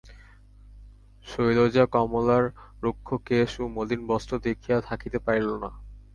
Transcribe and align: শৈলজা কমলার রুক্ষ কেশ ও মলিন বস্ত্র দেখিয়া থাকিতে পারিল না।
শৈলজা 1.25 1.83
কমলার 1.93 2.45
রুক্ষ 2.83 3.07
কেশ 3.27 3.51
ও 3.59 3.65
মলিন 3.75 4.01
বস্ত্র 4.07 4.33
দেখিয়া 4.47 4.77
থাকিতে 4.89 5.17
পারিল 5.25 5.49
না। 5.63 5.69